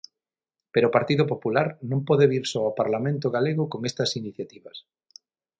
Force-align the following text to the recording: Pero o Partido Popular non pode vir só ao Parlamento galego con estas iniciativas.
Pero 0.73 0.85
o 0.87 0.95
Partido 0.97 1.23
Popular 1.33 1.67
non 1.89 1.99
pode 2.07 2.29
vir 2.31 2.43
só 2.51 2.59
ao 2.65 2.75
Parlamento 2.81 3.27
galego 3.35 3.63
con 3.71 3.81
estas 3.89 4.11
iniciativas. 4.21 4.77